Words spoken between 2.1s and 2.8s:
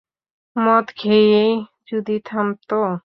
থামত।